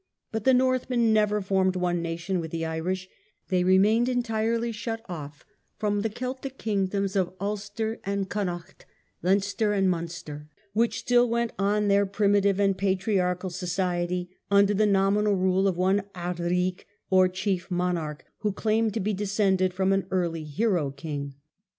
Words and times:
But 0.31 0.45
the 0.45 0.53
Northmen 0.55 1.13
never 1.13 1.41
formed 1.41 1.75
one 1.75 2.01
nation 2.01 2.39
with 2.39 2.49
the 2.49 2.65
Irish: 2.65 3.07
they 3.49 3.63
remained 3.63 4.09
entirely 4.09 4.71
shut 4.71 5.05
off 5.07 5.45
from 5.77 6.01
the 6.01 6.09
Celtic 6.09 6.57
kingdoms 6.57 7.15
of 7.15 7.35
Ulster, 7.39 7.97
Connaught, 8.27 8.85
Leinster, 9.21 9.73
and 9.73 9.87
Munster, 9.91 10.49
which 10.73 10.97
still 10.97 11.29
went 11.29 11.51
on 11.59 11.83
in 11.83 11.87
their 11.87 12.07
primitive 12.07 12.59
and 12.59 12.75
patriarchal 12.75 13.51
society 13.51 14.35
under 14.49 14.73
the 14.73 14.87
nominal 14.87 15.35
rule 15.35 15.67
of 15.67 15.77
one 15.77 16.01
Ard 16.15 16.37
Righy 16.39 16.77
or 17.11 17.27
chief 17.27 17.69
monarch, 17.69 18.25
who 18.39 18.51
claimed 18.51 18.95
to 18.95 18.99
be 18.99 19.13
descended 19.13 19.71
from 19.71 19.93
an 19.93 20.07
early 20.09 20.45
hero 20.45 20.89
king. 20.89 21.35